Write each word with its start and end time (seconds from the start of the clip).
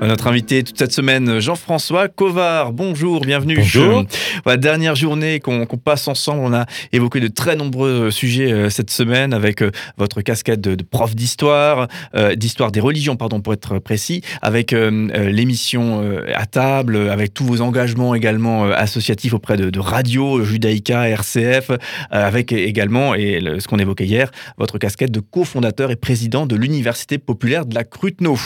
Notre 0.00 0.28
invité 0.28 0.62
toute 0.62 0.78
cette 0.78 0.92
semaine, 0.92 1.40
Jean-François 1.40 2.06
Covard. 2.06 2.72
Bonjour, 2.72 3.20
bienvenue. 3.20 3.56
Bonjour. 3.56 4.04
La 4.46 4.56
dernière 4.56 4.94
journée 4.94 5.40
qu'on 5.40 5.66
passe 5.66 6.06
ensemble, 6.06 6.40
on 6.44 6.54
a 6.54 6.66
évoqué 6.92 7.18
de 7.18 7.26
très 7.26 7.56
nombreux 7.56 8.12
sujets 8.12 8.52
euh, 8.52 8.70
cette 8.70 8.90
semaine 8.90 9.34
avec 9.34 9.60
euh, 9.60 9.72
votre 9.96 10.20
casquette 10.20 10.60
de, 10.60 10.80
prof 10.84 11.16
d'histoire, 11.16 11.88
euh, 12.14 12.36
d'histoire 12.36 12.70
des 12.70 12.78
religions, 12.78 13.16
pardon, 13.16 13.40
pour 13.40 13.52
être 13.52 13.80
précis, 13.80 14.22
avec 14.40 14.70
l'émission 14.70 16.22
à 16.34 16.46
table, 16.46 17.10
avec 17.10 17.34
tous 17.34 17.44
vos 17.44 17.60
engagements 17.60 18.14
également 18.14 18.64
associatifs 18.70 19.34
auprès 19.34 19.56
de, 19.56 19.80
radio, 19.80 20.44
Judaïka, 20.44 21.08
RCF, 21.08 21.72
avec 22.10 22.52
également, 22.52 23.14
et 23.14 23.40
ce 23.58 23.66
qu'on 23.66 23.78
évoquait 23.78 24.06
hier, 24.06 24.30
votre 24.58 24.78
casquette 24.78 25.10
de 25.10 25.20
cofondateur 25.20 25.90
et 25.90 25.96
président 25.96 26.46
de 26.46 26.56
l'Université 26.56 27.18
populaire 27.18 27.66
de 27.66 27.74
la 27.74 27.84
Cruteno. 27.84 28.36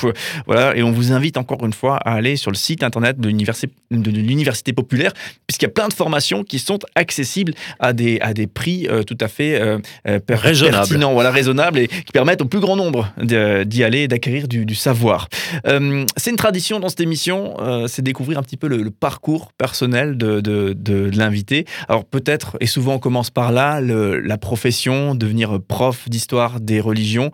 Voilà, 0.46 0.76
et 0.76 0.82
on 0.82 0.92
vous 0.92 1.12
invite 1.12 1.36
encore 1.42 1.66
une 1.66 1.72
fois 1.72 1.96
à 1.96 2.14
aller 2.14 2.36
sur 2.36 2.50
le 2.50 2.56
site 2.56 2.82
internet 2.82 3.18
de 3.18 3.28
l'université 3.28 4.72
populaire, 4.72 5.12
puisqu'il 5.46 5.66
y 5.66 5.68
a 5.68 5.72
plein 5.72 5.88
de 5.88 5.92
formations 5.92 6.44
qui 6.44 6.58
sont 6.58 6.78
accessibles 6.94 7.52
à 7.78 7.92
des, 7.92 8.18
à 8.20 8.32
des 8.32 8.46
prix 8.46 8.86
euh, 8.88 9.02
tout 9.02 9.18
à 9.20 9.28
fait 9.28 9.60
euh, 9.60 9.78
euh 10.06 10.18
pertinents, 10.20 11.12
voilà, 11.12 11.30
raisonnables, 11.30 11.78
et 11.78 11.88
qui 11.88 12.12
permettent 12.12 12.42
au 12.42 12.46
plus 12.46 12.60
grand 12.60 12.76
nombre 12.76 13.12
d'y 13.20 13.84
aller, 13.84 14.08
d'acquérir 14.08 14.48
du, 14.48 14.74
savoir. 14.74 15.28
Euh, 15.66 16.04
c'est 16.16 16.30
une 16.30 16.36
tradition 16.36 16.80
dans 16.80 16.88
cette 16.88 17.00
émission, 17.00 17.56
c'est 17.86 18.02
découvrir 18.02 18.38
un 18.38 18.42
petit 18.42 18.56
peu 18.56 18.68
le, 18.68 18.90
parcours 18.90 19.52
personnel 19.52 20.16
de, 20.16 20.40
de, 20.40 20.74
de, 20.76 21.10
l'invité. 21.16 21.66
Alors 21.88 22.04
peut-être, 22.04 22.56
et 22.60 22.66
souvent 22.66 22.94
on 22.94 22.98
commence 22.98 23.30
par 23.30 23.52
là, 23.52 23.80
le, 23.80 24.20
la 24.20 24.38
profession, 24.38 25.14
devenir 25.14 25.58
prof 25.60 26.08
d'histoire 26.08 26.60
des 26.60 26.80
religions, 26.80 27.30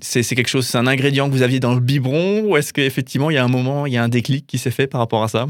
c'est 0.00 0.22
quelque 0.22 0.48
chose, 0.48 0.66
c'est 0.66 0.78
un 0.78 0.86
ingrédient 0.86 1.28
que 1.28 1.34
vous 1.34 1.42
aviez 1.42 1.60
dans 1.60 1.74
le 1.74 1.80
biberon, 1.80 2.42
ou 2.42 2.56
est-ce 2.56 2.72
qu'effectivement 2.72 3.25
il 3.30 3.34
y 3.34 3.38
a 3.38 3.44
un 3.44 3.48
moment, 3.48 3.86
il 3.86 3.92
y 3.92 3.96
a 3.96 4.02
un 4.02 4.08
déclic 4.08 4.46
qui 4.46 4.58
s'est 4.58 4.70
fait 4.70 4.86
par 4.86 5.00
rapport 5.00 5.22
à 5.22 5.28
ça? 5.28 5.46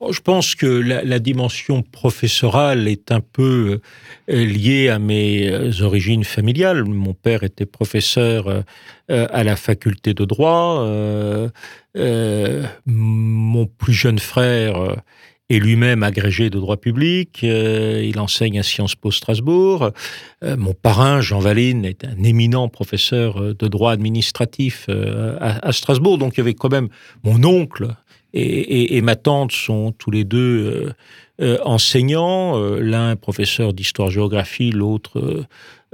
Oh, 0.00 0.12
je 0.12 0.20
pense 0.20 0.54
que 0.54 0.66
la, 0.66 1.18
dimension 1.18 1.82
professorale 1.82 2.88
est 2.88 3.10
un 3.10 3.20
peu 3.20 3.80
euh, 4.28 4.44
liée 4.44 4.88
à 4.88 4.98
mes 4.98 5.48
euh, 5.48 5.70
origines 5.82 6.24
familiales. 6.24 6.84
Mon 6.84 7.14
père 7.14 7.42
était 7.42 7.64
professeur 7.64 8.48
euh, 8.48 8.62
à 9.08 9.44
la 9.44 9.56
faculté 9.56 10.12
de 10.12 10.24
droit. 10.24 10.84
mon 12.86 13.66
plus 13.66 13.94
jeune 13.94 14.18
frère 14.18 14.96
est 15.54 15.58
lui-même 15.58 16.02
agrégé 16.02 16.50
de 16.50 16.58
droit 16.58 16.76
public. 16.76 17.42
il 17.42 18.18
enseigne 18.18 18.58
à 18.58 18.62
Sciences 18.62 18.94
Po 18.94 19.10
Strasbourg. 19.10 19.90
mon 20.42 20.74
parrain, 20.74 21.20
Jean 21.20 21.38
Valine, 21.38 21.84
est 21.84 22.04
un 22.04 22.22
éminent 22.22 22.68
professeur 22.68 23.54
de 23.54 23.68
droit 23.68 23.92
administratif 23.92 24.88
à, 25.40 25.72
Strasbourg. 25.72 26.18
Donc 26.18 26.34
il 26.34 26.38
y 26.38 26.40
avait 26.40 26.54
quand 26.54 26.70
même 26.70 26.88
mon 27.22 27.42
oncle 27.44 27.94
et, 28.34 29.00
ma 29.00 29.16
tante 29.16 29.52
sont 29.52 29.92
tous 29.92 30.10
les 30.10 30.24
deux 30.24 30.92
enseignants. 31.40 32.58
L'un 32.58 33.16
professeur 33.16 33.72
d'histoire-géographie, 33.72 34.70
l'autre 34.70 35.46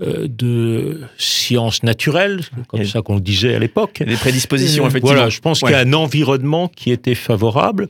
euh, 0.03 0.29
de 0.29 1.03
sciences 1.19 1.83
naturelles, 1.83 2.41
comme 2.69 2.87
ça 2.87 3.03
qu'on 3.03 3.17
le 3.17 3.21
disait 3.21 3.55
à 3.55 3.59
l'époque. 3.59 4.03
Des 4.03 4.17
prédispositions, 4.17 4.85
euh, 4.85 4.89
effectivement. 4.89 5.15
Voilà, 5.15 5.29
je 5.29 5.41
pense 5.41 5.61
qu'il 5.61 5.69
y 5.73 5.75
a 5.75 5.81
un 5.81 5.93
environnement 5.93 6.69
qui 6.69 6.91
était 6.91 7.15
favorable. 7.15 7.89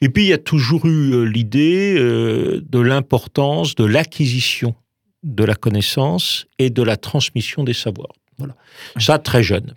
Et 0.00 0.08
puis, 0.08 0.22
il 0.22 0.28
y 0.28 0.32
a 0.32 0.38
toujours 0.38 0.86
eu 0.86 1.12
euh, 1.12 1.24
l'idée 1.24 1.96
de 1.96 2.80
l'importance 2.80 3.74
de 3.74 3.84
l'acquisition 3.84 4.74
de 5.22 5.44
la 5.44 5.54
connaissance 5.54 6.46
et 6.58 6.70
de 6.70 6.82
la 6.82 6.96
transmission 6.96 7.62
des 7.62 7.74
savoirs. 7.74 8.14
Voilà. 8.38 8.54
Ça, 8.96 9.18
très 9.18 9.42
jeune. 9.42 9.74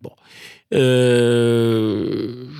Bon. 0.00 0.12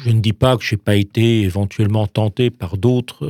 Je 0.06 0.12
ne 0.12 0.20
dis 0.20 0.32
pas 0.32 0.56
que 0.56 0.62
je 0.62 0.74
n'ai 0.74 0.80
pas 0.80 0.94
été 0.94 1.40
éventuellement 1.40 2.06
tenté 2.06 2.50
par 2.50 2.78
d'autres 2.78 3.26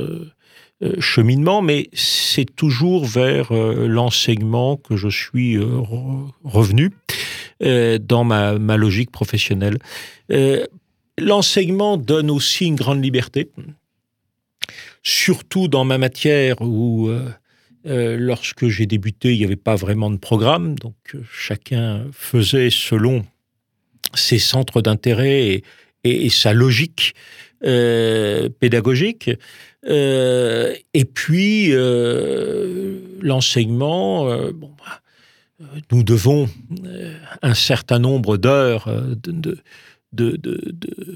euh, 0.83 1.01
cheminement, 1.01 1.63
mais 1.63 1.89
c'est 1.93 2.45
toujours 2.55 3.03
vers 3.03 3.51
euh, 3.51 3.87
l'enseignement 3.87 4.77
que 4.77 4.95
je 4.95 5.07
suis 5.07 5.57
euh, 5.57 5.65
revenu 6.43 6.91
dans 7.59 8.23
ma, 8.23 8.59
ma, 8.59 8.77
logique 8.77 9.09
professionnelle. 9.09 9.79
L'enseignement 11.17 11.97
donne 11.97 12.29
aussi 12.29 12.67
une 12.67 12.75
grande 12.75 13.03
liberté, 13.03 13.49
surtout 15.01 15.67
dans 15.67 15.83
ma 15.83 15.97
matière 15.97 16.61
où 16.61 17.09
lorsque 17.83 18.67
j'ai 18.67 18.85
débuté, 18.85 19.33
il 19.33 19.39
n'y 19.39 19.43
avait 19.43 19.55
pas 19.55 19.75
vraiment 19.75 20.11
de 20.11 20.17
programme, 20.17 20.77
donc 20.77 20.93
chacun 21.33 22.05
faisait 22.11 22.69
selon 22.69 23.25
ses 24.13 24.37
centres 24.37 24.83
d'intérêt 24.83 25.47
et, 25.47 25.63
et, 26.03 26.29
sa 26.29 26.53
logique 26.53 27.13
pédagogique. 27.61 29.31
Euh, 29.87 30.75
et 30.93 31.05
puis, 31.05 31.69
euh, 31.71 32.99
l'enseignement, 33.21 34.29
euh, 34.29 34.51
bon, 34.51 34.71
bah, 34.77 35.67
nous 35.91 36.03
devons 36.03 36.49
un 37.41 37.53
certain 37.53 37.99
nombre 37.99 38.37
d'heures 38.37 38.87
de, 38.87 39.61
de, 40.13 40.39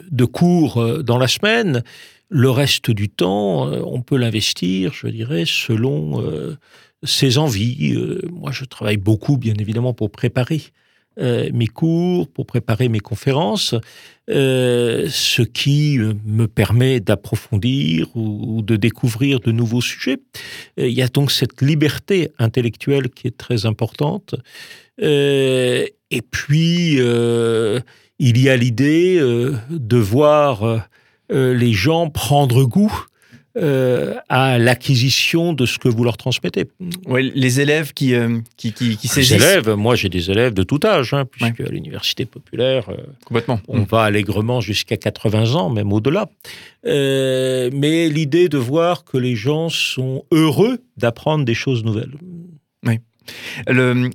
de, 0.10 0.26
cours 0.26 1.04
dans 1.04 1.18
la 1.18 1.28
semaine. 1.28 1.84
Le 2.30 2.50
reste 2.50 2.90
du 2.90 3.10
temps, 3.10 3.72
on 3.72 4.02
peut 4.02 4.18
l'investir, 4.18 4.94
je 4.94 5.08
dirais, 5.08 5.44
selon 5.46 6.24
ses 7.04 7.38
envies. 7.38 7.96
moi, 8.32 8.52
je 8.52 8.66
travaille 8.66 8.98
beaucoup, 8.98 9.38
bien 9.38 9.54
évidemment, 9.60 9.94
pour 9.94 10.12
préparer 10.12 10.62
euh, 10.62 10.91
mes 11.22 11.68
cours, 11.68 12.28
pour 12.28 12.46
préparer 12.46 12.90
mes 12.90 13.00
conférences, 13.00 13.76
euh, 14.30 15.08
ce 15.10 15.42
qui 15.42 15.98
euh, 15.98 16.14
me 16.26 16.48
permet 16.48 17.00
d'approfondir 17.00 18.08
ou, 18.16 18.62
de 18.62 18.76
découvrir 18.76 19.40
de 19.40 19.52
nouveaux 19.52 19.82
sujets. 19.82 20.20
il 20.78 20.92
y 20.92 21.02
a 21.02 21.08
donc 21.08 21.32
cette 21.32 21.62
liberté 21.62 22.32
intellectuelle 22.40 23.10
qui 23.10 23.28
est 23.28 23.38
très 23.38 23.66
importante. 23.66 24.36
et 25.00 26.22
puis, 26.30 26.98
il 26.98 28.38
y 28.38 28.50
a 28.50 28.56
l'idée 28.56 29.20
de 29.20 29.98
voir 29.98 30.88
les 31.30 31.74
gens 31.74 32.10
prendre 32.10 32.64
goût 32.64 33.06
euh, 33.58 34.16
à 34.30 34.58
l'acquisition 34.58 35.52
de 35.52 35.66
ce 35.66 35.78
que 35.78 35.90
vous 35.90 36.06
leur 36.06 36.16
transmettez. 36.16 36.70
Ouais, 37.06 37.22
les 37.22 37.60
élèves 37.60 37.92
qui, 37.94 38.14
euh, 38.16 38.40
qui, 38.56 38.72
qui, 38.72 38.96
qui 38.96 39.10
Les 39.16 39.34
élèves, 39.34 39.70
moi 39.72 39.96
j'ai 39.96 40.08
des 40.08 40.32
élèves 40.32 40.54
de 40.54 40.64
tout 40.64 40.80
âge, 40.86 41.14
hein, 41.14 41.26
puisque 41.26 41.60
à 41.60 41.70
l'université 41.70 42.26
populaire, 42.26 42.90
euh, 42.90 42.96
Complètement. 43.26 43.60
on 43.68 43.84
va 43.84 44.04
allègrement 44.04 44.62
jusqu'à 44.62 44.96
80 44.96 45.56
ans, 45.56 45.70
même 45.70 45.92
au-delà. 45.92 46.30
mais 46.86 48.08
l'idée 48.08 48.48
de 48.48 48.58
voir 48.58 49.04
que 49.04 49.18
les 49.18 49.36
gens 49.36 49.68
sont 49.68 50.24
heureux 50.32 50.80
d'apprendre 50.96 51.44
des 51.44 51.54
choses 51.54 51.84
nouvelles. 51.84 52.14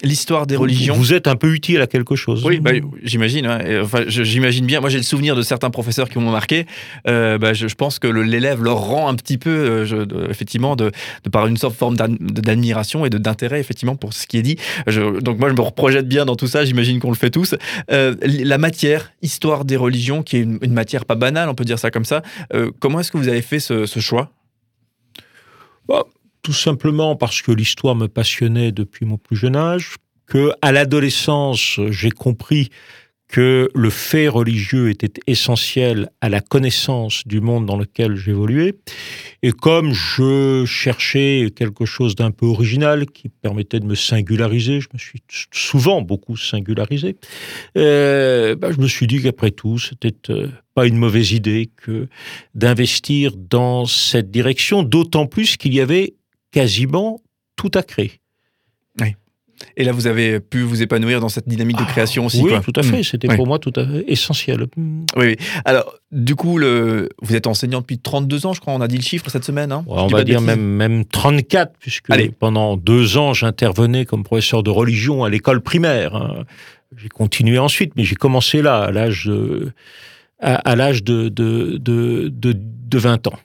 L'histoire 0.02 0.46
des 0.46 0.56
religions. 0.56 0.94
Vous 0.94 1.12
êtes 1.12 1.26
un 1.26 1.36
peu 1.36 1.52
utile 1.52 1.80
à 1.80 1.86
quelque 1.86 2.16
chose. 2.16 2.44
Oui, 2.44 2.60
bah, 2.60 2.72
j'imagine. 3.02 3.46
Enfin, 3.82 4.04
j'imagine 4.06 4.66
bien. 4.66 4.80
Moi, 4.80 4.90
j'ai 4.90 4.98
le 4.98 5.04
souvenir 5.04 5.34
de 5.34 5.42
certains 5.42 5.70
professeurs 5.70 6.08
qui 6.08 6.18
m'ont 6.18 6.30
marqué. 6.30 6.66
Euh, 7.08 7.38
bah, 7.38 7.52
je, 7.52 7.74
pense 7.74 7.98
que 7.98 8.08
l'élève 8.08 8.62
leur 8.62 8.78
rend 8.78 9.08
un 9.08 9.14
petit 9.14 9.38
peu, 9.38 9.50
euh, 9.50 10.28
effectivement, 10.28 10.76
de, 10.76 10.90
par 11.30 11.46
une 11.46 11.56
sorte 11.56 11.76
forme 11.76 11.96
d'admiration 11.96 13.06
et 13.06 13.10
d'intérêt, 13.10 13.60
effectivement, 13.60 13.96
pour 13.96 14.12
ce 14.12 14.26
qui 14.26 14.38
est 14.38 14.42
dit. 14.42 14.56
donc, 14.86 15.38
moi, 15.38 15.48
je 15.48 15.54
me 15.54 15.60
reprojette 15.60 16.08
bien 16.08 16.24
dans 16.24 16.36
tout 16.36 16.46
ça. 16.46 16.64
J'imagine 16.64 17.00
qu'on 17.00 17.10
le 17.10 17.16
fait 17.16 17.30
tous. 17.30 17.54
Euh, 17.90 18.14
la 18.22 18.58
matière, 18.58 19.12
histoire 19.22 19.64
des 19.64 19.76
religions, 19.76 20.22
qui 20.22 20.36
est 20.36 20.40
une, 20.40 20.72
matière 20.72 21.04
pas 21.04 21.14
banale, 21.14 21.48
on 21.48 21.54
peut 21.54 21.64
dire 21.64 21.78
ça 21.78 21.90
comme 21.90 22.04
ça. 22.04 22.22
comment 22.80 23.00
est-ce 23.00 23.10
que 23.10 23.18
vous 23.18 23.28
avez 23.28 23.42
fait 23.42 23.60
ce, 23.60 23.86
choix? 24.00 24.30
Bah, 25.88 26.04
tout 26.46 26.52
simplement 26.52 27.16
parce 27.16 27.42
que 27.42 27.50
l'histoire 27.50 27.96
me 27.96 28.06
passionnait 28.06 28.70
depuis 28.70 29.04
mon 29.04 29.18
plus 29.18 29.34
jeune 29.34 29.56
âge, 29.56 29.96
que 30.28 30.52
à 30.62 30.70
l'adolescence, 30.70 31.80
j'ai 31.90 32.12
compris 32.12 32.70
que 33.26 33.68
le 33.74 33.90
fait 33.90 34.28
religieux 34.28 34.88
était 34.88 35.20
essentiel 35.26 36.08
à 36.20 36.28
la 36.28 36.40
connaissance 36.40 37.26
du 37.26 37.40
monde 37.40 37.66
dans 37.66 37.76
lequel 37.76 38.14
j'évoluais. 38.14 38.74
Et 39.42 39.50
comme 39.50 39.92
je 39.92 40.64
cherchais 40.66 41.48
quelque 41.56 41.84
chose 41.84 42.14
d'un 42.14 42.30
peu 42.30 42.46
original 42.46 43.06
qui 43.06 43.28
permettait 43.28 43.80
de 43.80 43.86
me 43.86 43.96
singulariser, 43.96 44.80
je 44.80 44.86
me 44.94 44.98
suis 45.00 45.20
souvent 45.52 46.00
beaucoup 46.00 46.36
singularisé, 46.36 47.16
euh, 47.76 48.54
bah, 48.54 48.70
je 48.70 48.80
me 48.80 48.86
suis 48.86 49.08
dit 49.08 49.20
qu'après 49.20 49.50
tout, 49.50 49.80
c'était 49.80 50.30
euh, 50.30 50.46
pas 50.76 50.86
une 50.86 50.96
mauvaise 50.96 51.32
idée 51.32 51.70
que 51.74 52.06
d'investir 52.54 53.32
dans 53.36 53.84
cette 53.84 54.30
direction, 54.30 54.84
d'autant 54.84 55.26
plus 55.26 55.56
qu'il 55.56 55.74
y 55.74 55.80
avait 55.80 56.14
quasiment 56.56 57.20
tout 57.56 57.70
à 57.74 57.82
créer. 57.82 58.12
Et 59.78 59.84
là, 59.84 59.92
vous 59.92 60.06
avez 60.06 60.38
pu 60.38 60.60
vous 60.60 60.82
épanouir 60.82 61.18
dans 61.18 61.30
cette 61.30 61.48
dynamique 61.48 61.78
de 61.78 61.84
Ah, 61.86 61.90
création 61.90 62.26
aussi. 62.26 62.42
Oui, 62.42 62.50
quoi. 62.50 62.60
tout 62.60 62.74
à 62.76 62.82
fait. 62.82 62.98
Mm. 63.00 63.04
C'était 63.04 63.34
pour 63.36 63.46
moi 63.46 63.58
tout 63.58 63.72
à 63.74 63.86
fait 63.86 64.04
essentiel. 64.06 64.66
Oui, 64.76 65.06
oui. 65.16 65.36
Alors, 65.64 65.94
du 66.12 66.34
coup, 66.34 66.58
le... 66.58 67.08
vous 67.22 67.34
êtes 67.34 67.46
enseignant 67.46 67.80
depuis 67.80 67.98
32 67.98 68.44
ans, 68.44 68.52
je 68.52 68.60
crois. 68.60 68.74
On 68.74 68.82
a 68.82 68.86
dit 68.88 68.98
le 68.98 69.02
chiffre 69.02 69.30
cette 69.30 69.44
semaine. 69.46 69.72
Hein 69.72 69.82
Ouais, 69.86 69.96
on 69.98 70.08
va 70.08 70.24
dire 70.24 70.42
même, 70.42 70.60
même 70.60 71.06
34, 71.06 71.72
puisque 71.78 72.10
Allez. 72.10 72.28
pendant 72.30 72.76
deux 72.76 73.16
ans, 73.16 73.32
j'intervenais 73.32 74.04
comme 74.04 74.24
professeur 74.24 74.62
de 74.62 74.68
religion 74.70 75.24
à 75.24 75.30
l'école 75.30 75.62
primaire. 75.62 76.14
hein. 76.14 76.44
J'ai 76.98 77.08
continué 77.08 77.58
ensuite, 77.58 77.92
mais 77.96 78.04
j'ai 78.04 78.14
commencé 78.16 78.60
là, 78.60 78.82
à 78.82 78.90
l'âge 78.92 79.24
de, 79.26 79.72
à, 80.38 80.54
à 80.56 80.76
l'âge 80.76 81.02
de, 81.02 81.28
de, 81.30 81.78
de, 81.78 82.28
de, 82.28 82.56
de 82.86 82.98
20 82.98 83.26
ans. 83.26 83.38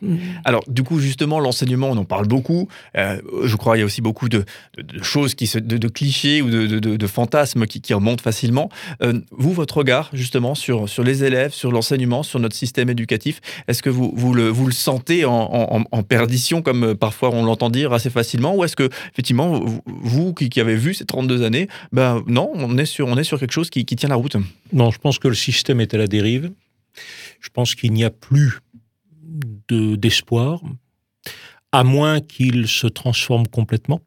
Alors, 0.46 0.64
du 0.68 0.84
coup, 0.84 1.00
justement, 1.00 1.40
l'enseignement, 1.40 1.90
on 1.90 1.98
en 1.98 2.06
parle 2.06 2.28
beaucoup. 2.28 2.68
Euh, 2.98 3.20
je 3.44 3.56
crois 3.56 3.74
qu'il 3.74 3.80
y 3.80 3.84
a 3.84 3.86
aussi 3.86 4.02
beaucoup 4.02 4.30
de, 4.30 4.46
de- 4.78 4.84
de 5.00 5.04
choses, 5.04 5.34
qui 5.36 5.48
se, 5.48 5.58
de, 5.60 5.78
de 5.78 5.88
clichés 5.88 6.42
ou 6.42 6.50
de, 6.50 6.68
de- 6.68 6.80
de- 6.80 6.96
de 6.96 7.08
fantasmes 7.08 7.66
qui, 7.66 7.82
qui 7.82 7.94
remontent 7.94 8.22
facilement. 8.24 8.70
Euh, 9.02 9.20
vous, 9.32 9.52
votre 9.54 9.78
regard, 9.78 10.10
justement, 10.14 10.54
sur, 10.56 10.88
sur 10.88 11.04
les 11.04 11.24
élèves, 11.24 11.54
sur 11.54 11.72
l'enseignement, 11.72 12.24
sur 12.24 12.40
notre 12.40 12.56
système 12.56 12.90
éducatif, 12.90 13.42
est-ce 13.68 13.82
que 13.82 13.90
vous, 13.90 14.14
vous, 14.16 14.34
le, 14.34 14.48
vous 14.48 14.66
le 14.68 14.72
sentez 14.74 15.26
en, 15.26 15.34
en- 15.34 15.84
en 15.92 16.04
perdition, 16.04 16.62
comme 16.62 16.84
euh, 16.84 16.96
parfois 16.96 17.30
on 17.32 17.44
l'entend 17.44 17.70
dire 17.70 17.94
assez 17.94 18.10
facilement, 18.10 18.56
ou 18.56 18.64
est-ce 18.64 18.76
que, 18.76 18.90
effectivement, 19.12 19.60
vous, 19.60 19.82
vous 19.88 20.34
qui, 20.34 20.50
qui 20.50 20.60
avez 20.62 20.76
vu 20.76 20.94
ces 20.94 21.06
32 21.06 21.44
années, 21.44 21.68
ben 21.92 22.24
non, 22.28 22.52
on 22.54 22.78
est 22.78 22.86
sur, 22.86 23.08
on 23.08 23.18
est 23.18 23.24
sur 23.24 23.40
quelque 23.40 23.52
chose 23.54 23.70
qui, 23.70 23.86
qui 23.86 23.96
tient 23.96 24.10
la 24.10 24.16
route? 24.16 24.36
Non, 24.72 24.92
je 24.92 25.00
pense 25.00 25.18
que 25.20 25.28
le 25.28 25.34
système 25.36 25.82
est 25.82 25.94
à 25.94 25.98
la 25.98 26.08
dérive. 26.08 26.52
Je 27.40 27.50
pense 27.52 27.74
qu'il 27.74 27.94
n'y 27.94 28.04
a 28.04 28.10
plus 28.10 28.60
de- 29.68 29.96
d'espoir, 29.96 30.62
à 31.72 31.84
moins 31.84 32.20
qu'il 32.20 32.68
se 32.68 32.88
transforme 32.88 33.48
complètement. 33.48 34.02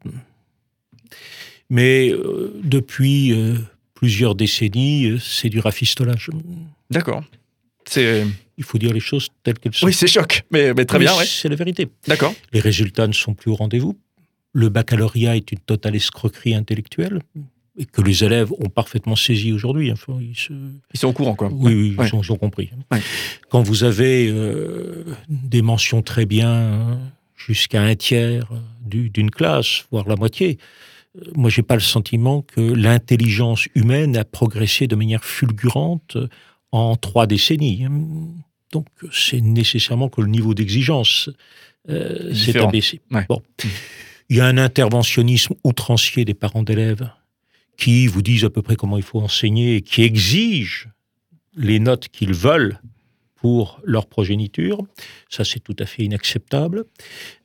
Mais 1.70 2.10
euh, 2.10 2.52
depuis 2.62 3.32
euh, 3.32 3.56
plusieurs 3.94 4.34
décennies, 4.34 5.06
euh, 5.06 5.18
c'est 5.18 5.48
du 5.48 5.60
rafistolage. 5.60 6.30
D'accord. 6.90 7.24
C'est... 7.86 8.26
Il 8.56 8.62
faut 8.62 8.78
dire 8.78 8.92
les 8.92 9.00
choses 9.00 9.28
telles 9.42 9.58
qu'elles 9.58 9.74
sont. 9.74 9.84
Oui, 9.86 9.92
c'est 9.92 10.06
choc, 10.06 10.44
mais, 10.52 10.72
mais 10.74 10.84
très 10.84 11.00
bien, 11.00 11.12
ouais. 11.16 11.26
C'est 11.26 11.48
la 11.48 11.56
vérité. 11.56 11.88
D'accord. 12.06 12.32
Les 12.52 12.60
résultats 12.60 13.08
ne 13.08 13.12
sont 13.12 13.34
plus 13.34 13.50
au 13.50 13.56
rendez-vous. 13.56 13.98
Le 14.52 14.68
baccalauréat 14.68 15.36
est 15.36 15.50
une 15.50 15.58
totale 15.58 15.96
escroquerie 15.96 16.54
intellectuelle 16.54 17.20
et 17.76 17.86
que 17.86 18.00
les 18.02 18.22
élèves 18.24 18.52
ont 18.52 18.68
parfaitement 18.68 19.16
saisi 19.16 19.52
aujourd'hui. 19.52 19.90
Enfin, 19.90 20.18
ils 20.20 20.36
se- 20.36 20.52
Ils 20.94 21.00
sont 21.00 21.08
au 21.08 21.12
courant, 21.12 21.34
quoi. 21.34 21.48
Oui, 21.52 21.74
oui, 21.74 21.94
Ouais. 21.98 22.06
ils, 22.08 22.14
ont, 22.14 22.22
ils 22.22 22.30
ont 22.32 22.36
compris. 22.36 22.70
Ouais. 22.92 23.00
Quand 23.48 23.62
vous 23.62 23.82
avez 23.84 24.28
euh, 24.30 25.04
des 25.28 25.60
mentions 25.62 26.00
très 26.02 26.24
bien 26.26 26.50
hein, 26.52 26.98
jusqu'à 27.36 27.82
un 27.82 27.94
tiers 27.96 28.46
euh, 28.52 28.56
du- 28.86 29.10
d'une 29.10 29.30
classe, 29.30 29.84
voire 29.90 30.06
la 30.08 30.14
moitié, 30.16 30.58
euh, 31.18 31.22
moi, 31.34 31.50
j'ai 31.50 31.62
pas 31.62 31.74
le 31.74 31.80
sentiment 31.80 32.42
que 32.42 32.60
l'intelligence 32.60 33.66
humaine 33.74 34.16
a 34.16 34.24
progressé 34.24 34.86
de 34.86 34.94
manière 34.94 35.24
fulgurante 35.24 36.16
en 36.70 36.94
trois 36.96 37.26
décennies. 37.26 37.84
hein. 37.84 38.02
Donc, 38.72 38.86
c'est 39.12 39.40
nécessairement 39.40 40.08
que 40.08 40.20
le 40.20 40.26
niveau 40.28 40.54
d'exigence 40.54 41.28
euh, 41.88 42.32
s'est 42.34 42.58
abaissé. 42.58 43.00
Ouais. 43.10 43.24
Bon. 43.28 43.42
Il 44.30 44.36
y 44.36 44.40
a 44.40 44.46
un 44.46 44.58
interventionnisme 44.58 45.54
outrancier 45.64 46.24
des 46.24 46.34
parents 46.34 46.62
d'élèves 46.62 47.08
qui 47.76 48.06
vous 48.06 48.22
disent 48.22 48.44
à 48.44 48.50
peu 48.50 48.62
près 48.62 48.76
comment 48.76 48.96
il 48.96 49.02
faut 49.02 49.20
enseigner 49.20 49.80
qui 49.82 50.02
exigent 50.02 50.88
les 51.56 51.78
notes 51.78 52.08
qu'ils 52.08 52.34
veulent 52.34 52.78
pour 53.36 53.80
leur 53.84 54.06
progéniture. 54.06 54.78
Ça, 55.28 55.44
c'est 55.44 55.60
tout 55.60 55.76
à 55.78 55.84
fait 55.86 56.02
inacceptable. 56.04 56.84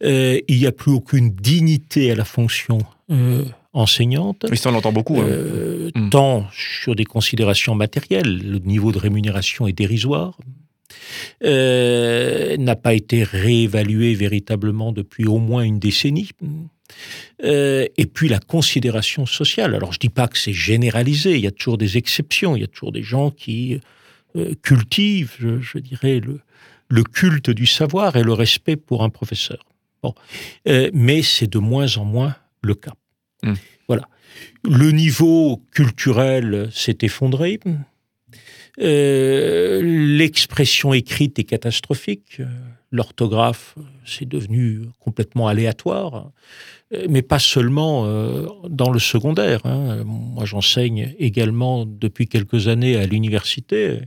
Euh, 0.04 0.40
il 0.48 0.58
n'y 0.60 0.66
a 0.66 0.72
plus 0.72 0.92
aucune 0.94 1.30
dignité 1.30 2.10
à 2.12 2.16
la 2.16 2.24
fonction 2.26 2.78
euh, 3.12 3.44
enseignante. 3.74 4.46
Oui, 4.50 4.58
ça, 4.58 4.70
on 4.70 4.72
l'entend 4.74 4.94
beaucoup. 4.94 5.20
hein. 5.20 5.28
Euh, 5.28 5.92
Mm. 5.96 6.10
tant 6.12 6.46
sur 6.54 6.96
des 6.96 7.04
considérations 7.04 7.74
matérielles, 7.74 8.38
le 8.48 8.60
niveau 8.60 8.92
de 8.92 9.00
rémunération 9.00 9.66
est 9.68 9.74
dérisoire, 9.74 10.38
n'a 11.42 12.76
pas 12.76 12.94
été 12.94 13.24
réévalué 13.24 14.14
véritablement 14.14 14.92
depuis 14.92 15.26
au 15.26 15.40
moins 15.40 15.64
une 15.64 15.80
décennie. 15.80 16.30
Euh, 17.44 17.86
et 17.98 18.06
puis 18.06 18.30
la 18.30 18.40
considération 18.40 19.26
sociale. 19.26 19.76
Alors 19.76 19.94
je 19.94 20.00
dis 20.00 20.10
pas 20.10 20.28
que 20.28 20.38
c'est 20.38 20.54
généralisé, 20.54 21.36
il 21.36 21.42
y 21.42 21.48
a 21.48 21.52
toujours 21.52 21.78
des 21.78 21.98
exceptions, 21.98 22.56
il 22.56 22.62
y 22.62 22.64
a 22.64 22.68
toujours 22.68 22.92
des 22.92 23.04
gens 23.04 23.32
qui 23.32 23.80
euh, 24.36 24.54
cultivent, 24.62 25.36
je, 25.40 25.60
je 25.60 25.78
dirais, 25.78 26.20
le, 26.20 26.40
le 26.90 27.04
culte 27.04 27.50
du 27.50 27.66
savoir 27.66 28.16
et 28.16 28.24
le 28.24 28.34
respect 28.34 28.76
pour 28.76 29.04
un 29.04 29.10
professeur. 29.10 29.66
Bon. 30.04 30.14
Euh, 30.68 30.90
mais 30.94 31.22
c'est 31.22 31.48
de 31.48 31.60
moins 31.60 31.98
en 31.98 32.06
moins 32.06 32.36
le 32.62 32.76
cas. 32.76 32.94
Mm. 33.44 33.54
Voilà. 33.88 34.08
Le 34.64 34.92
niveau 34.92 35.62
culturel 35.74 36.70
s'est 36.72 37.00
effondré. 37.02 37.60
Euh, 38.80 39.82
L'expression 39.84 40.94
écrite 40.94 41.40
est 41.40 41.44
catastrophique. 41.44 42.42
L'orthographe, 42.92 43.76
c'est 44.06 44.28
devenu 44.28 44.82
complètement 45.00 45.48
aléatoire. 45.48 46.32
Euh, 46.94 47.06
Mais 47.10 47.22
pas 47.22 47.40
seulement 47.40 48.06
euh, 48.06 48.48
dans 48.68 48.90
le 48.92 49.00
secondaire. 49.00 49.60
hein. 49.66 50.04
Moi, 50.06 50.46
j'enseigne 50.46 51.14
également 51.20 51.86
depuis 51.86 52.28
quelques 52.28 52.68
années 52.68 52.96
à 52.98 53.06
l'université. 53.06 54.00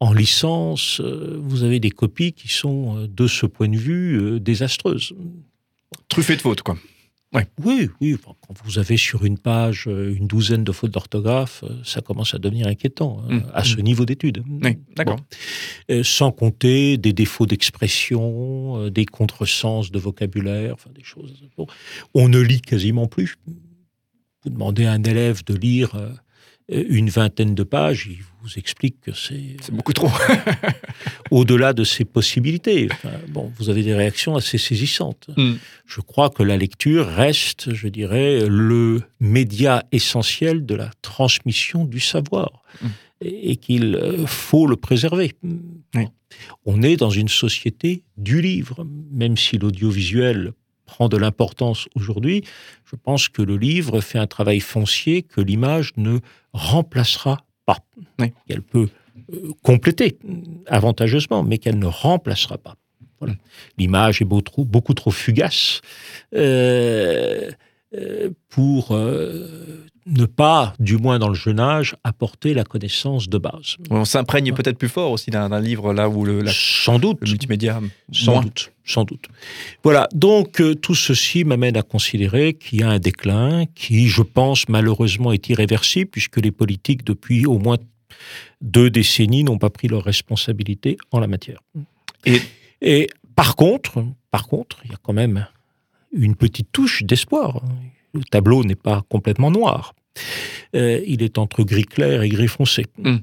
En 0.00 0.12
licence, 0.12 1.00
vous 1.00 1.62
avez 1.62 1.78
des 1.78 1.90
copies 1.90 2.32
qui 2.32 2.48
sont, 2.48 3.06
de 3.06 3.26
ce 3.26 3.46
point 3.46 3.68
de 3.68 3.76
vue, 3.76 4.40
désastreuses. 4.40 5.12
Truffé 6.08 6.36
de 6.36 6.40
fautes, 6.40 6.62
quoi. 6.62 6.76
Oui, 7.62 7.88
oui. 8.00 8.16
Quand 8.24 8.54
vous 8.64 8.78
avez 8.80 8.96
sur 8.96 9.24
une 9.24 9.38
page 9.38 9.84
euh, 9.86 10.12
une 10.16 10.26
douzaine 10.26 10.64
de 10.64 10.72
fautes 10.72 10.90
d'orthographe, 10.90 11.62
euh, 11.62 11.76
ça 11.84 12.00
commence 12.00 12.34
à 12.34 12.38
devenir 12.38 12.66
inquiétant 12.66 13.22
hein, 13.28 13.36
Mm. 13.36 13.42
à 13.54 13.62
ce 13.62 13.76
niveau 13.80 14.04
d'études. 14.04 14.42
Oui, 14.64 14.78
d'accord. 14.96 15.16
Bon. 15.16 15.22
Euh, 15.94 16.02
sans 16.02 16.32
compter 16.32 16.98
des 16.98 17.12
défauts 17.12 17.46
d'expression, 17.46 18.78
euh, 18.78 18.90
des 18.90 19.06
contresens 19.06 19.92
de 19.92 19.98
vocabulaire, 20.00 20.74
enfin 20.74 20.90
des 20.92 21.04
choses. 21.04 21.44
bon. 21.56 21.66
On 22.14 22.28
ne 22.28 22.40
lit 22.40 22.60
quasiment 22.62 23.06
plus. 23.06 23.36
Vous 24.42 24.50
demandez 24.50 24.86
à 24.86 24.92
un 24.92 25.02
élève 25.04 25.44
de 25.44 25.54
lire 25.54 25.94
euh, 25.94 26.12
une 26.88 27.10
vingtaine 27.10 27.54
de 27.54 27.62
pages, 27.62 28.08
il 28.10 28.18
vous 28.42 28.58
explique 28.58 29.00
que 29.00 29.12
c'est 29.12 29.56
C'est 29.60 29.74
beaucoup 29.74 29.92
trop. 29.92 30.08
au-delà 31.30 31.72
de 31.72 31.84
ses 31.84 32.04
possibilités. 32.04 32.88
Enfin, 32.92 33.12
bon, 33.28 33.52
vous 33.58 33.68
avez 33.70 33.82
des 33.82 33.94
réactions 33.94 34.36
assez 34.36 34.58
saisissantes. 34.58 35.28
Mm. 35.36 35.54
Je 35.86 36.00
crois 36.00 36.30
que 36.30 36.42
la 36.42 36.56
lecture 36.56 37.06
reste, 37.06 37.74
je 37.74 37.88
dirais, 37.88 38.46
le 38.48 39.02
média 39.20 39.84
essentiel 39.92 40.64
de 40.66 40.74
la 40.74 40.90
transmission 41.02 41.84
du 41.84 42.00
savoir 42.00 42.62
Mm. 42.82 42.86
et, 43.22 43.50
et 43.52 43.56
qu'il 43.56 43.96
euh, 43.96 44.26
faut 44.26 44.66
le 44.66 44.76
préserver. 44.76 45.34
On 46.64 46.82
est 46.82 46.96
dans 46.96 47.10
une 47.10 47.28
société 47.28 48.04
du 48.16 48.40
livre, 48.40 48.86
même 49.10 49.36
si 49.36 49.58
l'audiovisuel 49.58 50.52
prend 50.86 51.08
de 51.08 51.16
l'importance 51.16 51.88
aujourd'hui. 51.94 52.44
Je 52.84 52.96
pense 52.96 53.28
que 53.28 53.42
le 53.42 53.56
livre 53.56 54.00
fait 54.00 54.18
un 54.18 54.26
travail 54.26 54.60
foncier 54.60 55.22
que 55.22 55.40
l'image 55.40 55.92
ne 55.96 56.18
remplacera 56.52 57.38
pas. 57.66 57.78
Oui. 58.18 58.32
Elle 58.48 58.62
peut 58.62 58.88
euh, 59.32 59.52
compléter 59.62 60.18
avantageusement, 60.66 61.42
mais 61.42 61.58
qu'elle 61.58 61.78
ne 61.78 61.86
remplacera 61.86 62.58
pas. 62.58 62.76
Voilà. 63.20 63.34
L'image 63.76 64.22
est 64.22 64.42
trop- 64.44 64.64
beaucoup 64.64 64.94
trop 64.94 65.10
fugace 65.10 65.82
euh, 66.34 67.50
pour 68.48 68.92
euh, 68.92 69.84
ne 70.06 70.24
pas, 70.24 70.74
du 70.78 70.96
moins 70.96 71.18
dans 71.18 71.28
le 71.28 71.34
jeune 71.34 71.58
âge, 71.60 71.96
apporter 72.04 72.54
la 72.54 72.64
connaissance 72.64 73.28
de 73.28 73.36
base. 73.38 73.76
On 73.90 74.04
s'imprègne 74.04 74.52
peut-être 74.52 74.78
plus 74.78 74.88
fort 74.88 75.10
aussi 75.12 75.30
d'un 75.30 75.48
d'un 75.48 75.60
livre 75.60 75.92
là 75.92 76.08
où 76.08 76.24
le, 76.24 76.40
la- 76.40 76.52
Sans 76.54 76.98
doute. 76.98 77.18
le 77.22 77.28
multimédia. 77.30 77.80
Sans 78.12 78.32
moins. 78.34 78.42
doute, 78.42 78.72
sans 78.84 79.04
doute. 79.04 79.26
Voilà, 79.82 80.08
donc 80.14 80.60
euh, 80.60 80.74
tout 80.74 80.94
ceci 80.94 81.44
m'amène 81.44 81.76
à 81.76 81.82
considérer 81.82 82.54
qu'il 82.54 82.80
y 82.80 82.82
a 82.82 82.90
un 82.90 82.98
déclin 82.98 83.64
qui, 83.74 84.08
je 84.08 84.22
pense, 84.22 84.68
malheureusement 84.68 85.32
est 85.32 85.48
irréversible 85.48 86.10
puisque 86.10 86.36
les 86.38 86.52
politiques, 86.52 87.04
depuis 87.04 87.46
au 87.46 87.58
moins 87.58 87.76
deux 88.60 88.90
décennies, 88.90 89.44
n'ont 89.44 89.58
pas 89.58 89.70
pris 89.70 89.88
leurs 89.88 90.04
responsabilités 90.04 90.96
en 91.10 91.18
la 91.20 91.26
matière. 91.26 91.60
Et- 92.24 92.40
Et 92.82 93.08
par 93.36 93.56
contre, 93.56 94.04
par 94.30 94.46
contre, 94.46 94.78
il 94.84 94.90
y 94.90 94.94
a 94.94 94.98
quand 95.02 95.12
même 95.12 95.46
une 96.12 96.36
petite 96.36 96.72
touche 96.72 97.02
d'espoir. 97.02 97.62
Le 98.12 98.22
tableau 98.24 98.64
n'est 98.64 98.74
pas 98.74 99.02
complètement 99.08 99.50
noir. 99.50 99.94
Euh, 100.76 101.00
il 101.06 101.22
est 101.22 101.38
entre 101.38 101.64
gris 101.64 101.84
clair 101.84 102.22
et 102.22 102.28
gris 102.28 102.48
foncé. 102.48 102.86
Mm. 102.98 103.16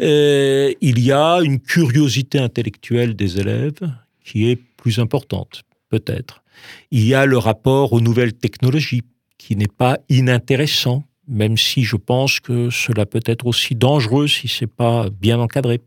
Euh, 0.00 0.72
il 0.80 0.98
y 1.00 1.12
a 1.12 1.40
une 1.42 1.60
curiosité 1.60 2.38
intellectuelle 2.38 3.14
des 3.14 3.38
élèves 3.38 3.80
qui 4.24 4.50
est 4.50 4.56
plus 4.56 4.98
importante, 4.98 5.62
peut-être. 5.90 6.42
Il 6.90 7.04
y 7.04 7.14
a 7.14 7.26
le 7.26 7.38
rapport 7.38 7.92
aux 7.92 8.00
nouvelles 8.00 8.32
technologies 8.32 9.02
qui 9.38 9.56
n'est 9.56 9.66
pas 9.66 9.98
inintéressant, 10.08 11.04
même 11.28 11.58
si 11.58 11.82
je 11.82 11.96
pense 11.96 12.40
que 12.40 12.70
cela 12.70 13.04
peut 13.04 13.20
être 13.26 13.46
aussi 13.46 13.74
dangereux 13.74 14.26
si 14.26 14.48
c'est 14.48 14.66
pas 14.66 15.08
bien 15.10 15.38
encadré. 15.38 15.80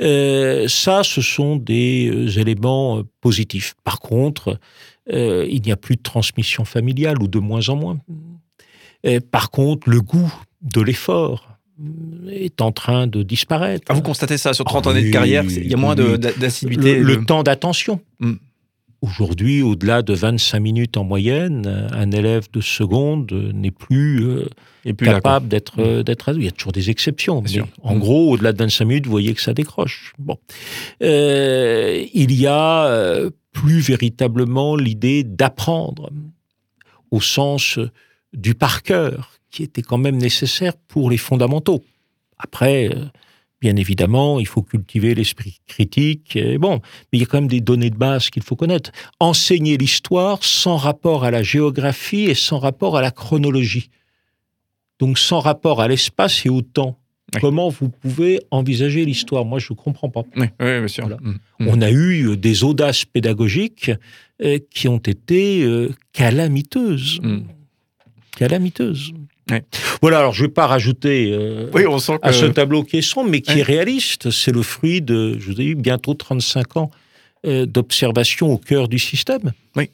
Euh, 0.00 0.68
ça, 0.68 1.02
ce 1.02 1.20
sont 1.20 1.56
des 1.56 2.38
éléments 2.38 3.02
positifs. 3.20 3.74
Par 3.84 4.00
contre, 4.00 4.58
euh, 5.12 5.46
il 5.48 5.62
n'y 5.62 5.72
a 5.72 5.76
plus 5.76 5.96
de 5.96 6.02
transmission 6.02 6.64
familiale 6.64 7.22
ou 7.22 7.28
de 7.28 7.38
moins 7.38 7.68
en 7.68 7.76
moins. 7.76 7.98
par 9.30 9.50
contre, 9.50 9.88
le 9.88 10.00
goût 10.00 10.32
de 10.62 10.80
l'effort 10.80 11.46
est 12.30 12.60
en 12.60 12.72
train 12.72 13.06
de 13.06 13.22
disparaître. 13.22 13.86
Ah, 13.88 13.94
vous 13.94 14.02
constatez 14.02 14.36
ça 14.36 14.52
sur 14.52 14.64
30 14.64 14.88
années 14.88 15.04
de 15.04 15.10
carrière 15.10 15.44
Il 15.44 15.66
y 15.66 15.74
a 15.74 15.78
moins 15.78 15.94
d'assiduité 15.94 16.98
Le, 16.98 17.24
temps 17.24 17.42
d'attention. 17.42 18.00
Hmm. 18.20 18.34
Aujourd'hui, 19.02 19.62
au-delà 19.62 20.02
de 20.02 20.12
25 20.12 20.60
minutes 20.60 20.96
en 20.98 21.04
moyenne, 21.04 21.88
un 21.90 22.10
élève 22.10 22.48
de 22.52 22.60
seconde 22.60 23.32
n'est 23.54 23.70
plus, 23.70 24.22
euh, 24.22 24.44
capable 24.98 25.48
d'être 25.48 25.80
mmh. 25.80 26.02
d'être 26.02 26.34
Il 26.36 26.44
y 26.44 26.48
a 26.48 26.50
toujours 26.50 26.72
des 26.72 26.90
exceptions, 26.90 27.40
mais 27.40 27.62
en 27.82 27.94
mmh. 27.94 27.98
gros, 27.98 28.32
au-delà 28.32 28.52
de 28.52 28.58
25 28.58 28.84
minutes, 28.84 29.06
vous 29.06 29.10
voyez 29.10 29.32
que 29.32 29.40
ça 29.40 29.54
décroche. 29.54 30.12
Bon, 30.18 30.36
euh, 31.02 32.04
il 32.12 32.32
y 32.32 32.46
a 32.46 32.84
euh, 32.88 33.30
plus 33.52 33.80
véritablement 33.80 34.76
l'idée 34.76 35.24
d'apprendre 35.24 36.10
au 37.10 37.20
sens 37.20 37.78
du 38.32 38.54
par 38.54 38.82
cœur, 38.82 39.32
qui 39.50 39.62
était 39.62 39.82
quand 39.82 39.98
même 39.98 40.16
nécessaire 40.16 40.76
pour 40.76 41.10
les 41.10 41.16
fondamentaux. 41.16 41.84
Après, 42.38 42.90
Bien 43.60 43.76
évidemment, 43.76 44.40
il 44.40 44.46
faut 44.46 44.62
cultiver 44.62 45.14
l'esprit 45.14 45.60
critique. 45.66 46.34
Et 46.36 46.56
bon, 46.56 46.80
mais 47.12 47.18
il 47.18 47.20
y 47.20 47.22
a 47.24 47.26
quand 47.26 47.38
même 47.38 47.48
des 47.48 47.60
données 47.60 47.90
de 47.90 47.96
base 47.96 48.30
qu'il 48.30 48.42
faut 48.42 48.56
connaître. 48.56 48.90
Enseigner 49.20 49.76
l'histoire 49.76 50.42
sans 50.42 50.76
rapport 50.76 51.24
à 51.24 51.30
la 51.30 51.42
géographie 51.42 52.24
et 52.24 52.34
sans 52.34 52.58
rapport 52.58 52.96
à 52.96 53.02
la 53.02 53.10
chronologie. 53.10 53.90
Donc 54.98 55.18
sans 55.18 55.40
rapport 55.40 55.82
à 55.82 55.88
l'espace 55.88 56.46
et 56.46 56.48
au 56.48 56.62
temps. 56.62 56.98
Comment 57.40 57.68
vous 57.68 57.88
pouvez 57.88 58.40
envisager 58.50 59.04
l'histoire? 59.04 59.44
Moi, 59.44 59.58
je 59.58 59.72
ne 59.72 59.76
comprends 59.76 60.08
pas. 60.08 60.22
Oui, 60.36 60.46
bien 60.58 60.88
sûr. 60.88 61.08
Mm, 61.08 61.30
mm. 61.60 61.68
On 61.68 61.82
a 61.82 61.90
eu 61.90 62.36
des 62.36 62.64
audaces 62.64 63.04
pédagogiques 63.04 63.90
euh, 64.42 64.58
qui 64.70 64.88
ont 64.88 64.98
été 64.98 65.62
euh, 65.62 65.90
calamiteuses. 66.12 67.20
Mm. 67.22 67.40
Calamiteuses. 68.36 69.12
Voilà, 70.00 70.18
alors 70.18 70.32
je 70.32 70.42
ne 70.42 70.48
vais 70.48 70.52
pas 70.52 70.66
rajouter 70.66 71.30
euh, 71.32 71.70
à 72.22 72.32
ce 72.32 72.46
tableau 72.46 72.84
qui 72.84 72.98
est 72.98 73.02
sombre, 73.02 73.30
mais 73.30 73.40
qui 73.40 73.58
est 73.58 73.62
réaliste. 73.62 74.30
C'est 74.30 74.52
le 74.52 74.62
fruit 74.62 75.02
de, 75.02 75.38
je 75.38 75.46
vous 75.46 75.60
ai 75.60 75.64
dit, 75.64 75.74
bientôt 75.74 76.14
35 76.14 76.76
ans 76.76 76.90
euh, 77.46 77.66
d'observation 77.66 78.52
au 78.52 78.58
cœur 78.58 78.88
du 78.88 78.98
système. 78.98 79.52
Oui. 79.76 79.90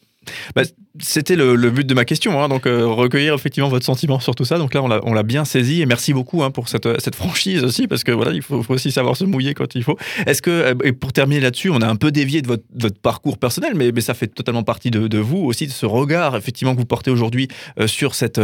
Bah, 0.55 0.63
c'était 1.01 1.37
le, 1.37 1.71
but 1.71 1.87
de 1.87 1.95
ma 1.95 2.05
question, 2.05 2.43
hein, 2.43 2.49
donc 2.49 2.67
euh, 2.67 2.87
recueillir 2.87 3.35
effectivement 3.35 3.69
votre 3.69 3.85
sentiment 3.85 4.21
sur 4.21 4.35
tout 4.35 4.45
ça. 4.45 4.59
Donc 4.59 4.75
là, 4.75 4.83
on 4.83 5.13
l'a 5.13 5.23
bien 5.23 5.45
saisi 5.45 5.83
et 5.83 5.87
merci 5.87 6.13
beaucoup 6.13 6.43
hein, 6.43 6.51
pour 6.51 6.69
cette, 6.69 7.15
franchise 7.15 7.65
aussi, 7.65 7.87
parce 7.87 8.05
que 8.05 8.13
voilà, 8.13 8.33
il 8.33 8.43
faut, 8.43 8.65
aussi 8.69 8.91
savoir 8.91 9.17
se 9.17 9.25
mouiller 9.25 9.55
quand 9.55 9.75
il 9.75 9.83
faut. 9.83 9.97
Est-ce 10.27 10.43
que, 10.43 10.51
euh, 10.51 10.75
et 10.85 10.93
pour 10.93 11.13
terminer 11.13 11.41
là-dessus, 11.41 11.71
on 11.71 11.81
a 11.81 11.87
un 11.87 11.97
peu 11.97 12.11
dévié 12.11 12.43
de 12.43 12.49
votre, 12.49 12.99
parcours 13.03 13.39
personnel, 13.39 13.73
mais, 13.75 13.93
ça 14.01 14.15
fait 14.15 14.29
totalement 14.29 14.63
partie 14.63 14.91
de, 14.91 15.19
vous 15.19 15.39
aussi, 15.39 15.67
de 15.67 15.73
ce 15.73 15.87
regard 15.87 16.37
effectivement 16.37 16.75
que 16.75 16.79
vous 16.79 16.87
portez 16.87 17.11
aujourd'hui 17.11 17.49
euh, 17.81 17.87
sur 17.87 18.15
cette, 18.15 18.41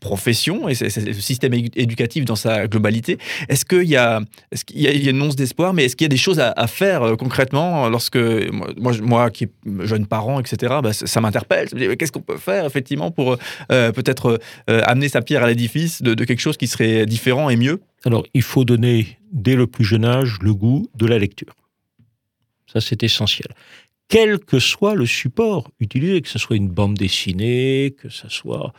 profession 0.00 0.68
et 0.68 0.74
ce 0.74 0.88
système 1.12 1.54
éducatif 1.54 2.24
dans 2.24 2.36
sa 2.36 2.66
globalité. 2.66 3.18
Est-ce 3.48 3.64
qu'il 3.64 3.88
y 3.88 3.96
a, 3.96 4.20
y, 4.74 5.08
une 5.08 5.22
once 5.22 5.36
d'espoir, 5.36 5.72
mais 5.72 5.84
est-ce 5.84 5.96
qu'il 5.96 6.04
y 6.04 6.06
a 6.06 6.08
des 6.08 6.16
choses 6.16 6.40
à, 6.40 6.66
faire 6.66 7.16
concrètement 7.18 7.88
lorsque 7.88 8.16
moi, 8.16 8.92
moi, 9.02 9.30
qui 9.30 9.46
jeune 9.80 10.06
parent, 10.06 10.40
etc., 10.40 10.74
bah, 10.82 10.92
ça 10.92 11.20
m'interpelle 11.20 11.68
qu'est-ce 11.96 12.12
qu'on 12.12 12.20
peut 12.20 12.36
faire 12.36 12.64
effectivement 12.64 13.10
pour 13.10 13.36
euh, 13.72 13.92
peut-être 13.92 14.40
euh, 14.70 14.80
amener 14.84 15.08
sa 15.08 15.22
pierre 15.22 15.42
à 15.42 15.48
l'édifice 15.48 16.02
de, 16.02 16.14
quelque 16.24 16.40
chose 16.40 16.56
qui 16.56 16.66
serait 16.66 17.06
différent 17.06 17.50
et 17.50 17.56
mieux? 17.56 17.80
Alors, 18.04 18.24
il 18.34 18.42
faut 18.42 18.64
donner 18.64 19.18
dès 19.32 19.56
le 19.56 19.66
plus 19.66 19.84
jeune 19.84 20.04
âge 20.04 20.38
le 20.40 20.54
goût 20.54 20.86
de 20.94 21.06
la 21.06 21.18
lecture. 21.18 21.54
Ça, 22.66 22.80
c'est 22.80 23.02
essentiel. 23.02 23.48
Quel 24.08 24.38
que 24.38 24.58
soit 24.58 24.94
le 24.94 25.06
support 25.06 25.70
utilisé, 25.80 26.20
que 26.20 26.28
ce 26.28 26.38
soit 26.38 26.56
une 26.56 26.68
bande 26.68 26.94
dessinée, 26.94 27.94
que 27.98 28.08
ce 28.08 28.28
soit 28.28 28.72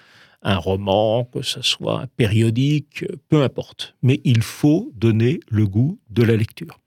un 0.45 0.57
roman, 0.57 1.25
que 1.25 1.41
ce 1.41 1.61
soit 1.61 2.01
un 2.01 2.07
périodique, 2.07 3.03
peu 3.29 3.41
importe. 3.41 3.95
Mais 4.03 4.21
il 4.23 4.43
faut 4.43 4.91
donner 4.95 5.39
le 5.49 5.65
goût 5.67 5.99
de 6.11 6.21
la 6.23 6.35
lecture. 6.35 6.79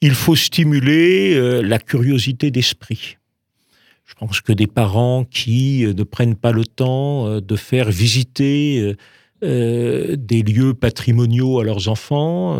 Il 0.00 0.14
faut 0.14 0.36
stimuler 0.36 1.34
euh, 1.34 1.62
la 1.62 1.78
curiosité 1.78 2.50
d'esprit. 2.50 3.16
Je 4.06 4.14
pense 4.14 4.40
que 4.40 4.52
des 4.52 4.68
parents 4.68 5.24
qui 5.24 5.84
euh, 5.84 5.92
ne 5.92 6.04
prennent 6.04 6.36
pas 6.36 6.52
le 6.52 6.64
temps 6.64 7.26
euh, 7.26 7.40
de 7.40 7.56
faire 7.56 7.90
visiter 7.90 8.94
euh, 9.44 10.16
des 10.16 10.42
lieux 10.42 10.74
patrimoniaux 10.74 11.58
à 11.58 11.64
leurs 11.64 11.88
enfants 11.88 12.58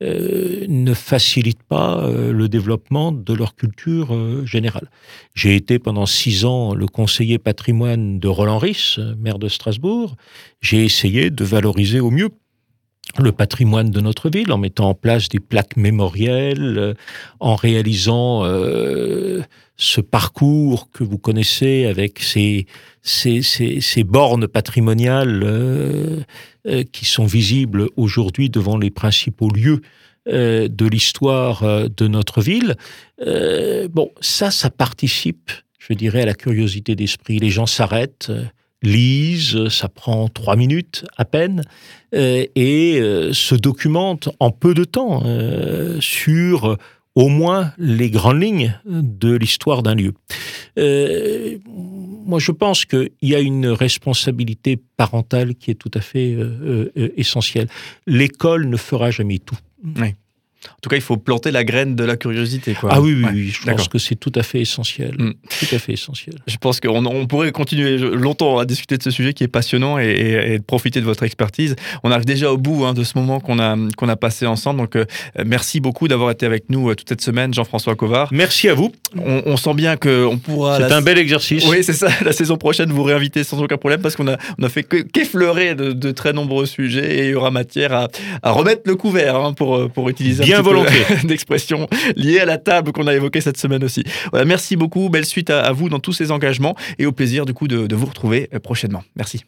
ne 0.00 0.94
facilitent 0.94 1.62
pas 1.62 2.10
le 2.10 2.48
développement 2.48 3.12
de 3.12 3.32
leur 3.32 3.54
culture 3.54 4.44
générale. 4.44 4.90
J'ai 5.34 5.54
été 5.54 5.78
pendant 5.78 6.06
six 6.06 6.44
ans 6.44 6.74
le 6.74 6.86
conseiller 6.86 7.38
patrimoine 7.38 8.18
de 8.18 8.28
Roland 8.28 8.58
Ris, 8.58 8.96
maire 9.18 9.38
de 9.38 9.48
Strasbourg. 9.48 10.16
J'ai 10.60 10.84
essayé 10.84 11.30
de 11.30 11.44
valoriser 11.44 12.00
au 12.00 12.10
mieux 12.10 12.30
le 13.18 13.32
patrimoine 13.32 13.90
de 13.90 14.00
notre 14.00 14.30
ville 14.30 14.52
en 14.52 14.58
mettant 14.58 14.90
en 14.90 14.94
place 14.94 15.28
des 15.28 15.40
plaques 15.40 15.76
mémorielles, 15.76 16.94
en 17.40 17.54
réalisant 17.54 18.44
ce 19.78 20.00
parcours 20.00 20.90
que 20.90 21.04
vous 21.04 21.18
connaissez 21.18 21.86
avec 21.86 22.18
ces, 22.18 22.66
ces, 23.02 23.42
ces, 23.42 24.04
bornes 24.04 24.48
patrimoniales 24.48 25.42
euh, 25.44 26.20
euh, 26.66 26.82
qui 26.92 27.04
sont 27.04 27.26
visibles 27.26 27.88
aujourd'hui 27.96 28.50
devant 28.50 28.76
les 28.76 28.90
principaux 28.90 29.48
lieux 29.48 29.80
euh, 30.28 30.66
de 30.68 30.86
l'histoire 30.86 31.88
de 31.88 32.08
notre 32.08 32.42
ville. 32.42 32.74
bon, 33.90 34.10
ça, 34.20 34.50
ça 34.50 34.68
participe, 34.68 35.52
je 35.78 35.94
dirais, 35.94 36.22
à 36.22 36.26
la 36.26 36.34
curiosité 36.34 36.96
d'esprit. 36.96 37.38
Les 37.38 37.50
gens 37.50 37.66
s'arrêtent, 37.66 38.32
lisent, 38.82 39.68
ça 39.68 39.88
prend 39.88 40.28
trois 40.28 40.56
minutes 40.56 41.04
à 41.16 41.24
peine, 41.24 41.62
et 42.12 43.00
se 43.32 43.54
documentent 43.54 44.28
en 44.40 44.50
peu 44.50 44.72
de 44.72 44.84
temps 44.84 45.22
sur 46.00 46.78
au 47.18 47.28
moins 47.28 47.72
les 47.78 48.10
grandes 48.10 48.40
lignes 48.40 48.78
de 48.86 49.34
l'histoire 49.34 49.82
d'un 49.82 49.96
lieu. 49.96 50.14
Euh, 50.78 51.58
moi, 51.66 52.38
je 52.38 52.52
pense 52.52 52.84
qu'il 52.84 53.10
y 53.22 53.34
a 53.34 53.40
une 53.40 53.66
responsabilité 53.66 54.78
parentale 54.96 55.56
qui 55.56 55.72
est 55.72 55.74
tout 55.74 55.90
à 55.94 56.00
fait 56.00 56.34
euh, 56.34 56.92
euh, 56.96 57.08
essentielle. 57.16 57.66
L'école 58.06 58.68
ne 58.68 58.76
fera 58.76 59.10
jamais 59.10 59.40
tout. 59.40 59.58
En 60.66 60.80
tout 60.82 60.90
cas, 60.90 60.96
il 60.96 61.02
faut 61.02 61.16
planter 61.16 61.50
la 61.50 61.62
graine 61.62 61.94
de 61.94 62.04
la 62.04 62.16
curiosité. 62.16 62.74
Quoi. 62.74 62.90
Ah 62.92 63.00
oui, 63.00 63.14
oui, 63.14 63.24
oui 63.32 63.48
je 63.50 63.70
pense 63.70 63.88
que 63.88 63.98
c'est 63.98 64.16
tout 64.16 64.32
à 64.34 64.42
fait 64.42 64.60
essentiel. 64.60 65.14
Mm. 65.16 65.32
Tout 65.48 65.74
à 65.74 65.78
fait 65.78 65.92
essentiel. 65.92 66.34
Je 66.46 66.56
pense 66.56 66.80
qu'on 66.80 67.04
on 67.06 67.26
pourrait 67.26 67.52
continuer 67.52 67.96
longtemps 67.98 68.58
à 68.58 68.64
discuter 68.64 68.96
de 68.96 69.02
ce 69.02 69.10
sujet 69.10 69.34
qui 69.34 69.44
est 69.44 69.48
passionnant 69.48 69.98
et, 69.98 70.58
profiter 70.66 71.00
de 71.00 71.04
votre 71.04 71.22
expertise. 71.22 71.76
On 72.02 72.10
arrive 72.10 72.24
déjà 72.24 72.52
au 72.52 72.58
bout 72.58 72.84
hein, 72.84 72.92
de 72.92 73.04
ce 73.04 73.16
moment 73.16 73.40
qu'on 73.40 73.58
a, 73.60 73.76
qu'on 73.96 74.08
a 74.08 74.16
passé 74.16 74.46
ensemble. 74.46 74.80
Donc, 74.80 74.96
euh, 74.96 75.04
merci 75.44 75.80
beaucoup 75.80 76.08
d'avoir 76.08 76.30
été 76.30 76.44
avec 76.44 76.64
nous 76.70 76.90
euh, 76.90 76.94
toute 76.94 77.08
cette 77.08 77.22
semaine, 77.22 77.54
Jean-François 77.54 77.94
Covard. 77.94 78.28
Merci 78.32 78.68
à 78.68 78.74
vous. 78.74 78.92
On, 79.16 79.56
sent 79.56 79.74
bien 79.74 79.96
qu'on 79.96 80.38
pourra... 80.38 80.78
C'est 80.78 80.92
un 80.92 81.02
bel 81.02 81.18
exercice. 81.18 81.64
Oui, 81.68 81.82
c'est 81.82 81.92
ça. 81.92 82.08
La 82.24 82.32
saison 82.32 82.56
prochaine, 82.56 82.90
vous 82.90 83.02
réinviter 83.02 83.44
sans 83.44 83.62
aucun 83.62 83.76
problème 83.76 84.00
parce 84.00 84.16
qu'on 84.16 84.28
a, 84.28 84.36
on 84.58 84.64
a 84.64 84.68
fait 84.68 84.82
qu'effleurer 84.82 85.74
de, 85.74 86.10
très 86.10 86.32
nombreux 86.32 86.66
sujets 86.66 87.18
et 87.18 87.24
il 87.26 87.30
y 87.30 87.34
aura 87.34 87.50
matière 87.50 87.92
à, 87.92 88.08
à 88.42 88.50
remettre 88.50 88.82
le 88.86 88.96
couvert 88.96 89.36
hein, 89.36 89.52
pour, 89.52 89.90
pour 89.90 90.08
utiliser 90.08 90.47
bien 90.48 90.62
volonté 90.62 90.94
d'expression 91.24 91.88
liée 92.16 92.40
à 92.40 92.44
la 92.44 92.58
table 92.58 92.92
qu'on 92.92 93.06
a 93.06 93.14
évoquée 93.14 93.40
cette 93.40 93.58
semaine 93.58 93.84
aussi. 93.84 94.04
Voilà, 94.30 94.46
merci 94.46 94.76
beaucoup, 94.76 95.08
belle 95.10 95.26
suite 95.26 95.50
à, 95.50 95.70
vous 95.72 95.88
dans 95.88 96.00
tous 96.00 96.12
ces 96.12 96.30
engagements 96.30 96.74
et 96.98 97.06
au 97.06 97.12
plaisir 97.12 97.44
du 97.44 97.52
coup 97.52 97.68
de, 97.68 97.86
de 97.86 97.96
vous 97.96 98.06
retrouver 98.06 98.48
euh, 98.54 98.58
prochainement. 98.58 99.02
Merci. 99.16 99.44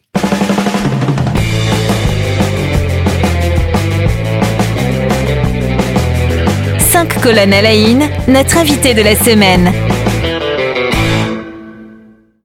Cinq 6.79 7.19
colonnes 7.21 7.53
à 7.53 7.61
la 7.61 7.71
notre 8.27 8.57
invité 8.57 8.93
de 8.93 9.01
la 9.01 9.15
semaine. 9.15 9.90